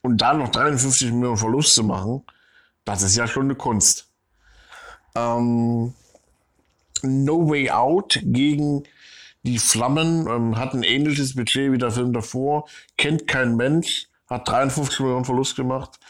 und 0.01 0.23
da 0.23 0.33
noch 0.33 0.49
53 0.49 1.13
Millionen 1.13 1.37
Verlust 1.37 1.75
zu 1.75 1.85
machen, 1.85 2.23
das 2.87 3.03
ist 3.03 3.17
ja 3.17 3.27
schon 3.27 3.45
eine 3.45 3.55
Kunst. 3.55 4.09
Ähm, 5.15 5.93
no 7.03 7.51
Way 7.51 7.71
Out 7.71 8.21
gegen 8.23 8.85
die 9.43 9.59
Flammen 9.59 10.27
ähm, 10.27 10.57
hat 10.57 10.73
ein 10.73 10.83
ähnliches 10.83 11.35
Budget 11.35 11.71
wie 11.71 11.79
der 11.79 11.91
Film 11.91 12.15
davor. 12.15 12.67
Kennt 12.97 13.29
kein 13.29 13.57
Mensch, 13.57 14.09
hat 14.31 14.49
53 14.49 15.01
Millionen 15.01 15.27
Verlust 15.27 15.55
gemacht, 15.55 16.01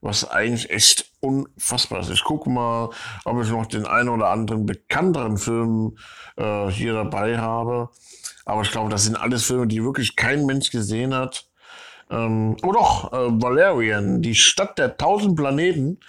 was 0.00 0.30
eigentlich 0.30 0.70
echt 0.70 1.07
unfassbar. 1.20 2.08
Ich 2.10 2.24
gucke 2.24 2.50
mal, 2.50 2.90
ob 3.24 3.42
ich 3.42 3.50
noch 3.50 3.66
den 3.66 3.86
einen 3.86 4.08
oder 4.08 4.30
anderen 4.30 4.66
bekannteren 4.66 5.38
Film 5.38 5.96
äh, 6.36 6.68
hier 6.68 6.94
dabei 6.94 7.38
habe. 7.38 7.90
Aber 8.44 8.62
ich 8.62 8.70
glaube, 8.70 8.90
das 8.90 9.04
sind 9.04 9.16
alles 9.16 9.44
Filme, 9.44 9.66
die 9.66 9.84
wirklich 9.84 10.16
kein 10.16 10.46
Mensch 10.46 10.70
gesehen 10.70 11.14
hat. 11.14 11.48
Ähm, 12.10 12.56
oh 12.62 12.72
doch, 12.72 13.12
äh, 13.12 13.42
Valerian, 13.42 14.22
die 14.22 14.34
Stadt 14.34 14.78
der 14.78 14.96
tausend 14.96 15.36
Planeten, 15.36 16.00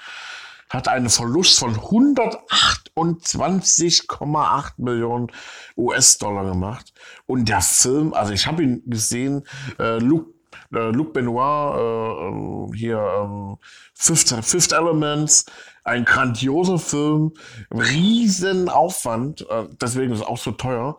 hat 0.69 0.87
einen 0.87 1.09
Verlust 1.09 1.59
von 1.59 1.75
128,8 1.75 4.71
Millionen 4.77 5.27
US-Dollar 5.75 6.45
gemacht. 6.45 6.93
Und 7.25 7.49
der 7.49 7.59
Film, 7.61 8.13
also 8.13 8.31
ich 8.33 8.45
habe 8.45 8.61
ihn 8.63 8.83
gesehen, 8.85 9.47
äh, 9.79 9.97
Luke, 9.97 10.31
äh, 10.73 10.89
Luc 10.89 11.13
Benoit, 11.13 11.75
äh, 11.77 12.27
ähm, 12.27 12.73
hier 12.73 12.97
ähm, 12.97 13.57
Fifth, 13.93 14.33
Fifth 14.43 14.71
Elements, 14.71 15.45
ein 15.83 16.05
grandioser 16.05 16.79
Film, 16.79 17.33
riesen 17.71 18.69
Aufwand, 18.69 19.45
äh, 19.49 19.67
deswegen 19.81 20.13
ist 20.13 20.19
es 20.19 20.25
auch 20.25 20.37
so 20.37 20.51
teuer. 20.51 20.97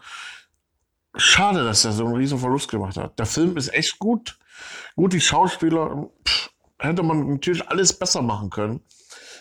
Schade, 1.16 1.64
dass 1.64 1.84
er 1.84 1.92
so 1.92 2.04
einen 2.04 2.16
riesen 2.16 2.38
Verlust 2.38 2.70
gemacht 2.70 2.96
hat. 2.96 3.18
Der 3.18 3.26
Film 3.26 3.56
ist 3.56 3.72
echt 3.74 3.98
gut. 3.98 4.38
Gut, 4.94 5.12
die 5.12 5.20
Schauspieler 5.20 6.08
pff, 6.26 6.50
hätte 6.78 7.02
man 7.02 7.32
natürlich 7.34 7.68
alles 7.68 7.92
besser 7.92 8.22
machen 8.22 8.50
können. 8.50 8.80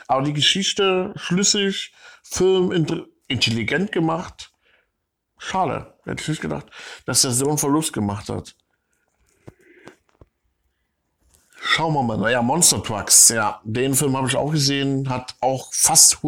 Aber 0.08 0.24
die 0.24 0.34
Geschichte 0.34 1.14
schlüssig, 1.16 1.94
Film 2.24 2.72
intelligent 3.28 3.92
gemacht. 3.92 4.52
Schade, 5.38 5.94
hätte 6.06 6.22
ich 6.22 6.28
nicht 6.28 6.42
gedacht, 6.42 6.66
dass 7.06 7.22
der 7.22 7.32
so 7.32 7.48
einen 7.48 7.58
Verlust 7.58 7.94
gemacht 7.94 8.30
hat. 8.30 8.56
Schauen 11.62 11.94
wir 11.94 12.04
mal. 12.04 12.18
Naja, 12.18 12.42
Monster 12.42 12.82
Trucks, 12.82 13.30
ja, 13.30 13.62
den 13.64 13.94
Film 13.94 14.16
habe 14.16 14.28
ich 14.28 14.36
auch 14.36 14.52
gesehen, 14.52 15.10
hat 15.10 15.36
auch 15.42 15.74
fast, 15.74 16.20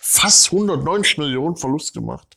fast 0.00 0.52
190 0.52 1.18
Millionen 1.18 1.56
Verlust 1.56 1.94
gemacht. 1.94 2.36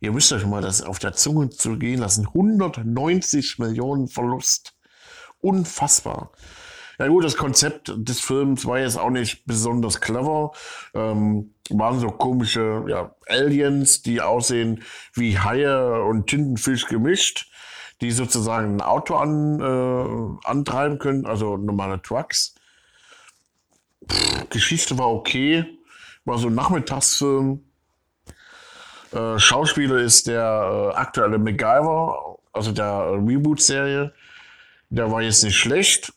Ihr 0.00 0.12
müsst 0.12 0.32
euch 0.32 0.44
mal 0.44 0.60
das 0.60 0.82
auf 0.82 0.98
der 0.98 1.14
Zunge 1.14 1.48
zu 1.48 1.78
gehen 1.78 2.00
lassen. 2.00 2.26
190 2.26 3.58
Millionen 3.58 4.08
Verlust 4.08 4.74
unfassbar. 5.40 6.32
Ja 6.98 7.08
gut, 7.08 7.24
das 7.24 7.36
Konzept 7.36 7.92
des 7.96 8.20
Films 8.20 8.66
war 8.66 8.78
jetzt 8.78 8.98
auch 8.98 9.10
nicht 9.10 9.46
besonders 9.46 10.00
clever. 10.00 10.52
Ähm, 10.94 11.54
waren 11.70 11.98
so 11.98 12.08
komische 12.08 12.84
ja, 12.88 13.14
Aliens, 13.26 14.02
die 14.02 14.20
aussehen 14.20 14.82
wie 15.14 15.38
Haie 15.38 16.02
und 16.04 16.28
Tintenfisch 16.28 16.86
gemischt, 16.86 17.50
die 18.00 18.10
sozusagen 18.10 18.76
ein 18.76 18.80
Auto 18.80 19.16
an, 19.16 19.60
äh, 19.60 20.48
antreiben 20.48 20.98
können, 20.98 21.26
also 21.26 21.56
normale 21.56 22.00
Trucks. 22.02 22.54
Pff, 24.10 24.48
Geschichte 24.50 24.98
war 24.98 25.10
okay, 25.10 25.64
war 26.24 26.38
so 26.38 26.48
ein 26.48 26.54
Nachmittagsfilm. 26.54 27.64
Äh, 29.12 29.38
Schauspieler 29.38 29.98
ist 29.98 30.26
der 30.26 30.92
äh, 30.92 30.96
aktuelle 30.96 31.38
MacGyver, 31.38 32.38
also 32.52 32.72
der 32.72 33.12
Reboot-Serie. 33.12 34.12
Der 34.90 35.10
war 35.10 35.22
jetzt 35.22 35.42
nicht 35.44 35.56
schlecht, 35.56 36.12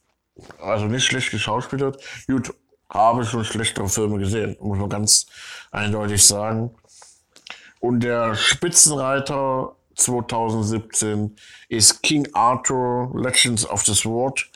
also 0.60 0.86
nicht 0.86 1.06
schlecht 1.06 1.32
geschauspielert. 1.32 2.04
Gut, 2.28 2.54
habe 2.90 3.26
schon 3.26 3.44
schlechtere 3.44 3.88
Filme 3.88 4.20
gesehen, 4.20 4.58
muss 4.60 4.78
man 4.78 4.90
ganz 4.90 5.28
eindeutig 5.72 6.26
sagen. 6.26 6.76
Und 7.80 8.02
der 8.02 8.36
Spitzenreiter 8.36 9.77
2017 9.98 11.36
ist 11.70 12.02
King 12.04 12.28
Arthur 12.34 13.12
Legends 13.16 13.68
of 13.70 13.84
the 13.86 13.94
Sword 13.94 14.50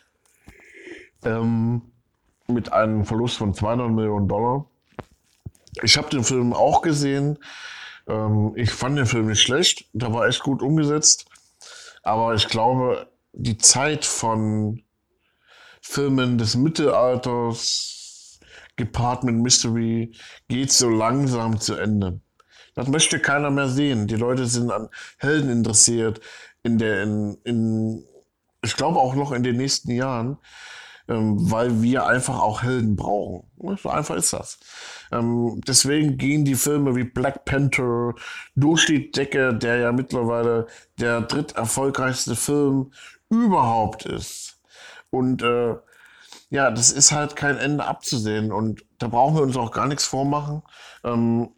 ähm, 1.23 1.81
mit 2.47 2.71
einem 2.71 3.05
Verlust 3.05 3.37
von 3.37 3.53
200 3.53 3.89
Millionen 3.89 4.27
Dollar. 4.27 4.65
Ich 5.83 5.97
habe 5.97 6.09
den 6.09 6.23
Film 6.23 6.53
auch 6.53 6.81
gesehen. 6.81 7.39
Ähm, 8.07 8.53
ich 8.55 8.71
fand 8.71 8.97
den 8.97 9.05
Film 9.05 9.27
nicht 9.27 9.41
schlecht. 9.41 9.85
Der 9.93 10.13
war 10.13 10.27
echt 10.27 10.43
gut 10.43 10.61
umgesetzt. 10.61 11.25
Aber 12.03 12.33
ich 12.33 12.47
glaube, 12.47 13.07
die 13.33 13.57
Zeit 13.57 14.05
von 14.05 14.83
Filmen 15.81 16.37
des 16.37 16.55
Mittelalters 16.55 18.39
gepaart 18.75 19.23
mit 19.23 19.35
Mystery 19.35 20.13
geht 20.47 20.71
so 20.71 20.89
langsam 20.89 21.59
zu 21.59 21.75
Ende. 21.75 22.19
Das 22.75 22.87
möchte 22.87 23.19
keiner 23.19 23.51
mehr 23.51 23.67
sehen. 23.67 24.07
Die 24.07 24.15
Leute 24.15 24.45
sind 24.45 24.71
an 24.71 24.89
Helden 25.17 25.49
interessiert. 25.49 26.21
In 26.63 26.77
der, 26.77 27.03
in, 27.03 27.37
in, 27.43 28.05
ich 28.63 28.75
glaube 28.75 28.99
auch 28.99 29.15
noch 29.15 29.31
in 29.31 29.43
den 29.43 29.57
nächsten 29.57 29.91
Jahren 29.91 30.37
ähm, 31.11 31.51
weil 31.51 31.81
wir 31.81 32.05
einfach 32.05 32.39
auch 32.39 32.63
Helden 32.63 32.95
brauchen. 32.95 33.43
So 33.81 33.89
einfach 33.89 34.15
ist 34.15 34.33
das. 34.33 34.59
Ähm, 35.11 35.61
deswegen 35.67 36.17
gehen 36.17 36.45
die 36.45 36.55
Filme 36.55 36.95
wie 36.95 37.03
Black 37.03 37.45
Panther 37.45 38.13
durch 38.55 38.85
die 38.85 39.11
Decke, 39.11 39.53
der 39.53 39.77
ja 39.77 39.91
mittlerweile 39.91 40.67
der 40.99 41.21
dritt 41.21 41.53
erfolgreichste 41.53 42.35
Film 42.35 42.91
überhaupt 43.29 44.05
ist. 44.05 44.59
Und 45.09 45.41
äh, 45.41 45.75
ja, 46.49 46.71
das 46.71 46.91
ist 46.91 47.11
halt 47.11 47.35
kein 47.35 47.57
Ende 47.57 47.85
abzusehen. 47.85 48.51
Und 48.51 48.85
da 48.97 49.07
brauchen 49.07 49.35
wir 49.35 49.43
uns 49.43 49.57
auch 49.57 49.71
gar 49.71 49.87
nichts 49.87 50.05
vormachen. 50.05 50.63
Ähm, 51.03 51.49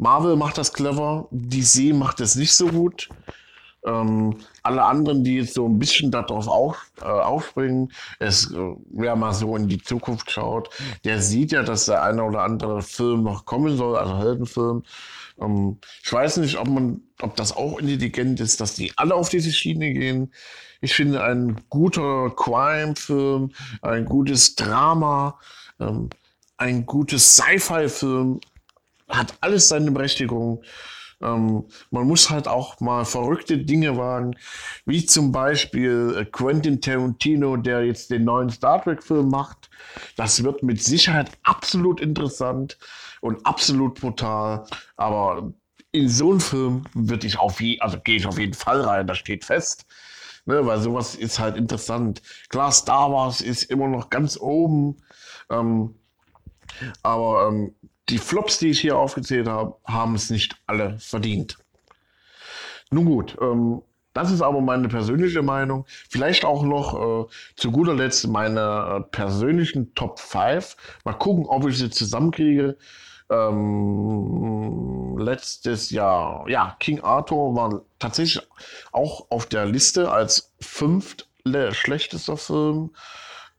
Marvel 0.00 0.34
macht 0.34 0.56
das 0.56 0.72
clever, 0.72 1.28
DC 1.30 1.94
macht 1.94 2.20
es 2.20 2.34
nicht 2.34 2.54
so 2.54 2.68
gut. 2.68 3.10
Ähm, 3.84 4.36
alle 4.62 4.82
anderen, 4.82 5.24
die 5.24 5.36
jetzt 5.36 5.54
so 5.54 5.66
ein 5.66 5.78
bisschen 5.78 6.10
darauf 6.10 6.48
auf, 6.48 6.90
äh, 7.00 7.04
aufspringen, 7.04 7.92
es, 8.18 8.50
äh, 8.50 8.74
wer 8.90 9.14
mal 9.14 9.34
so 9.34 9.54
in 9.56 9.68
die 9.68 9.82
Zukunft 9.82 10.30
schaut, 10.30 10.70
der 11.04 11.20
sieht 11.20 11.52
ja, 11.52 11.62
dass 11.62 11.84
der 11.84 12.02
eine 12.02 12.24
oder 12.24 12.42
andere 12.42 12.80
Film 12.80 13.24
noch 13.24 13.44
kommen 13.44 13.76
soll, 13.76 13.96
also 13.96 14.18
Heldenfilm. 14.18 14.84
Ähm, 15.38 15.78
ich 16.02 16.12
weiß 16.12 16.38
nicht, 16.38 16.58
ob 16.58 16.68
man, 16.68 17.02
ob 17.20 17.36
das 17.36 17.54
auch 17.54 17.78
intelligent 17.78 18.40
ist, 18.40 18.60
dass 18.60 18.74
die 18.74 18.92
alle 18.96 19.14
auf 19.14 19.28
diese 19.28 19.52
Schiene 19.52 19.92
gehen. 19.92 20.32
Ich 20.80 20.94
finde 20.94 21.22
ein 21.22 21.60
guter 21.68 22.30
Crime-Film, 22.36 23.50
ein 23.82 24.04
gutes 24.06 24.54
Drama, 24.56 25.38
ähm, 25.78 26.08
ein 26.56 26.86
gutes 26.86 27.36
Sci-Fi-Film 27.36 28.40
hat 29.10 29.34
alles 29.40 29.68
seine 29.68 29.90
Berechtigung. 29.90 30.62
Ähm, 31.22 31.66
man 31.90 32.06
muss 32.06 32.30
halt 32.30 32.48
auch 32.48 32.80
mal 32.80 33.04
verrückte 33.04 33.58
Dinge 33.58 33.96
wagen, 33.96 34.36
wie 34.86 35.04
zum 35.04 35.32
Beispiel 35.32 36.16
äh, 36.18 36.24
Quentin 36.24 36.80
Tarantino, 36.80 37.56
der 37.56 37.84
jetzt 37.84 38.10
den 38.10 38.24
neuen 38.24 38.48
Star 38.50 38.82
Trek-Film 38.82 39.28
macht. 39.28 39.68
Das 40.16 40.42
wird 40.42 40.62
mit 40.62 40.82
Sicherheit 40.82 41.30
absolut 41.42 42.00
interessant 42.00 42.78
und 43.20 43.44
absolut 43.44 44.00
brutal. 44.00 44.64
Aber 44.96 45.52
in 45.92 46.08
so 46.08 46.30
einen 46.30 46.40
Film 46.40 46.84
würde 46.94 47.26
ich 47.26 47.38
auf 47.38 47.60
je, 47.60 47.78
also 47.80 47.98
gehe 48.00 48.16
ich 48.16 48.26
auf 48.26 48.38
jeden 48.38 48.54
Fall 48.54 48.80
rein, 48.80 49.06
das 49.06 49.18
steht 49.18 49.44
fest. 49.44 49.86
Ne, 50.46 50.64
weil 50.64 50.80
sowas 50.80 51.16
ist 51.16 51.38
halt 51.38 51.58
interessant. 51.58 52.22
Klar, 52.48 52.72
Star 52.72 53.12
Wars 53.12 53.42
ist 53.42 53.64
immer 53.64 53.88
noch 53.88 54.08
ganz 54.08 54.38
oben. 54.40 54.96
Ähm, 55.50 55.94
aber 57.02 57.48
ähm, 57.48 57.74
die 58.10 58.18
Flops, 58.18 58.58
die 58.58 58.68
ich 58.68 58.80
hier 58.80 58.96
aufgezählt 58.98 59.48
habe, 59.48 59.76
haben 59.84 60.14
es 60.14 60.30
nicht 60.30 60.56
alle 60.66 60.98
verdient. 60.98 61.58
Nun 62.90 63.04
gut, 63.04 63.36
ähm, 63.40 63.82
das 64.12 64.32
ist 64.32 64.42
aber 64.42 64.60
meine 64.60 64.88
persönliche 64.88 65.42
Meinung. 65.42 65.84
Vielleicht 66.08 66.44
auch 66.44 66.64
noch 66.64 67.26
äh, 67.26 67.30
zu 67.56 67.70
guter 67.70 67.94
Letzt 67.94 68.26
meine 68.26 68.98
äh, 68.98 69.10
persönlichen 69.10 69.94
Top 69.94 70.18
5. 70.18 70.76
Mal 71.04 71.12
gucken, 71.14 71.46
ob 71.46 71.66
ich 71.68 71.78
sie 71.78 71.90
zusammenkriege. 71.90 72.76
Ähm, 73.30 75.16
letztes 75.18 75.90
Jahr, 75.90 76.48
ja, 76.48 76.76
King 76.80 77.00
Arthur 77.02 77.54
war 77.54 77.82
tatsächlich 78.00 78.44
auch 78.90 79.30
auf 79.30 79.46
der 79.46 79.66
Liste 79.66 80.10
als 80.10 80.52
fünft 80.60 81.28
schlechtester 81.72 82.36
Film. 82.36 82.90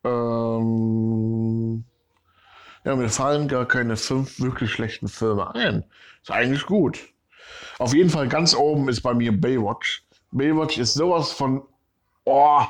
Ähm, 0.03 1.85
ja, 2.83 2.95
mir 2.95 3.09
fallen 3.09 3.47
gar 3.47 3.67
keine 3.67 3.95
fünf 3.95 4.39
wirklich 4.39 4.71
schlechten 4.71 5.07
Filme 5.07 5.53
ein. 5.53 5.83
Ist 6.21 6.31
eigentlich 6.31 6.65
gut. 6.65 6.99
Auf 7.77 7.93
jeden 7.93 8.09
Fall 8.09 8.27
ganz 8.27 8.55
oben 8.55 8.89
ist 8.89 9.01
bei 9.01 9.13
mir 9.13 9.39
Baywatch. 9.39 10.03
Baywatch 10.31 10.77
ist 10.77 10.93
sowas 10.93 11.31
von, 11.31 11.63
oh, 12.25 12.63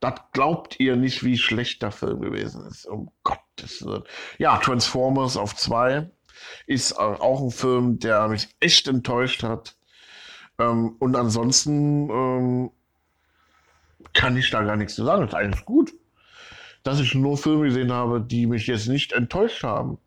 das 0.00 0.14
glaubt 0.32 0.80
ihr 0.80 0.96
nicht, 0.96 1.22
wie 1.24 1.36
schlecht 1.36 1.82
der 1.82 1.92
Film 1.92 2.20
gewesen 2.20 2.66
ist. 2.66 2.86
Um 2.86 3.10
Gottes 3.24 3.84
Willen. 3.84 4.04
Ja, 4.38 4.56
Transformers 4.58 5.36
auf 5.36 5.54
zwei 5.54 6.10
ist 6.66 6.98
auch 6.98 7.42
ein 7.42 7.50
Film, 7.50 7.98
der 7.98 8.28
mich 8.28 8.48
echt 8.60 8.88
enttäuscht 8.88 9.42
hat. 9.42 9.76
Ähm, 10.58 10.96
und 10.98 11.14
ansonsten 11.14 12.10
ähm, 12.10 12.70
kann 14.12 14.36
ich 14.36 14.50
da 14.50 14.62
gar 14.62 14.76
nichts 14.76 14.94
zu 14.94 15.04
sagen. 15.04 15.22
Das 15.22 15.30
ist 15.30 15.36
eigentlich 15.36 15.64
gut 15.64 15.92
dass 16.82 17.00
ich 17.00 17.14
nur 17.14 17.36
Filme 17.36 17.66
gesehen 17.66 17.92
habe, 17.92 18.20
die 18.20 18.46
mich 18.46 18.66
jetzt 18.66 18.88
nicht 18.88 19.12
enttäuscht 19.12 19.62
haben. 19.62 19.98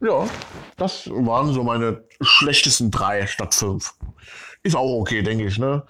Ja, 0.00 0.26
das 0.76 1.08
waren 1.08 1.52
so 1.52 1.62
meine 1.62 2.02
schlechtesten 2.20 2.90
drei 2.90 3.26
statt 3.26 3.54
fünf. 3.54 3.94
Ist 4.62 4.76
auch 4.76 5.00
okay, 5.00 5.22
denke 5.22 5.46
ich. 5.46 5.58
Ne? 5.58 5.82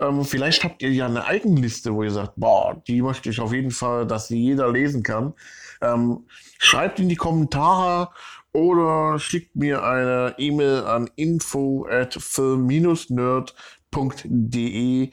Ähm, 0.00 0.22
vielleicht 0.24 0.64
habt 0.64 0.82
ihr 0.82 0.90
ja 0.90 1.06
eine 1.06 1.24
Eigenliste, 1.24 1.94
wo 1.94 2.02
ihr 2.02 2.10
sagt, 2.10 2.32
boah, 2.36 2.82
die 2.86 3.00
möchte 3.00 3.30
ich 3.30 3.40
auf 3.40 3.52
jeden 3.52 3.70
Fall, 3.70 4.06
dass 4.06 4.28
sie 4.28 4.38
jeder 4.38 4.70
lesen 4.70 5.02
kann. 5.02 5.32
Ähm, 5.80 6.26
schreibt 6.58 7.00
in 7.00 7.08
die 7.08 7.16
Kommentare 7.16 8.10
oder 8.52 9.18
schickt 9.18 9.56
mir 9.56 9.82
eine 9.82 10.34
E-Mail 10.38 10.84
an 10.84 11.10
info 11.16 11.86
at 11.90 12.14
film-nerd.de. 12.14 15.10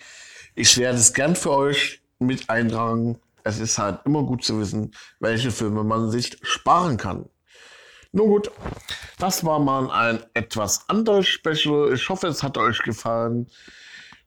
Ich 0.55 0.77
werde 0.77 0.97
es 0.97 1.13
gern 1.13 1.35
für 1.35 1.51
euch 1.51 2.01
mit 2.19 2.49
eintragen 2.49 3.17
es 3.43 3.59
ist 3.59 3.77
halt 3.77 3.99
immer 4.05 4.23
gut 4.23 4.43
zu 4.43 4.59
wissen, 4.59 4.91
welche 5.19 5.51
Filme 5.51 5.83
man 5.83 6.09
sich 6.09 6.37
sparen 6.41 6.97
kann. 6.97 7.29
Nun 8.13 8.27
gut, 8.27 8.51
das 9.19 9.45
war 9.45 9.59
mal 9.59 9.89
ein 9.89 10.23
etwas 10.33 10.89
anderes 10.89 11.27
Special. 11.27 11.93
Ich 11.93 12.09
hoffe, 12.09 12.27
es 12.27 12.43
hat 12.43 12.57
euch 12.57 12.79
gefallen. 12.79 13.47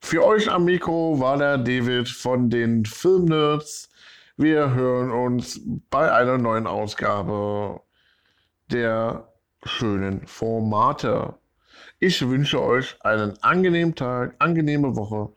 Für 0.00 0.24
euch 0.24 0.50
am 0.50 0.64
Mikro 0.64 1.20
war 1.20 1.36
der 1.36 1.58
David 1.58 2.08
von 2.08 2.48
den 2.48 2.84
Filmnerds. 2.86 3.90
Wir 4.36 4.74
hören 4.74 5.10
uns 5.10 5.60
bei 5.90 6.10
einer 6.12 6.38
neuen 6.38 6.66
Ausgabe 6.66 7.80
der 8.70 9.28
schönen 9.64 10.26
Formate. 10.26 11.34
Ich 12.00 12.26
wünsche 12.26 12.62
euch 12.62 12.96
einen 13.02 13.42
angenehmen 13.42 13.94
Tag, 13.94 14.34
angenehme 14.38 14.96
Woche 14.96 15.32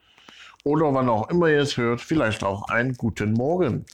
oder 0.68 0.94
wann 0.94 1.10
auch 1.10 1.30
immer 1.30 1.48
ihr 1.48 1.62
es 1.62 1.78
hört, 1.78 2.02
vielleicht 2.02 2.44
auch 2.44 2.68
einen 2.70 2.94
guten 2.94 3.34
Morgen. 3.34 3.86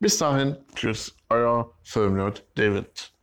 Bis 0.00 0.18
dahin, 0.18 0.56
tschüss, 0.74 1.14
euer 1.28 1.70
Filmnerd 1.82 2.44
David. 2.54 3.13